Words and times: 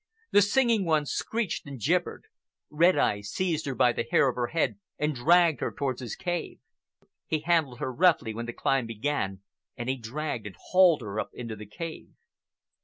The 0.31 0.41
Singing 0.41 0.83
One 0.83 1.05
screeched 1.05 1.67
and 1.67 1.79
gibbered. 1.79 2.23
Red 2.71 2.97
Eye 2.97 3.21
seized 3.21 3.67
her 3.67 3.75
by 3.75 3.93
the 3.93 4.01
hair 4.01 4.27
of 4.29 4.35
her 4.35 4.47
head 4.47 4.79
and 4.97 5.13
dragged 5.13 5.59
her 5.61 5.71
toward 5.71 5.99
his 5.99 6.15
cave. 6.15 6.57
He 7.27 7.41
handled 7.41 7.77
her 7.79 7.93
roughly 7.93 8.33
when 8.33 8.47
the 8.47 8.51
climb 8.53 8.87
began, 8.87 9.41
and 9.77 9.89
he 9.89 9.97
dragged 9.97 10.47
and 10.47 10.55
hauled 10.55 11.01
her 11.01 11.19
up 11.19 11.29
into 11.35 11.55
the 11.55 11.67
cave. 11.67 12.09